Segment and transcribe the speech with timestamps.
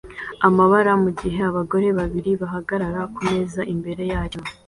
[0.47, 4.41] amabara mugihe abagore babiri bahagarara kumeza imbere yacyo.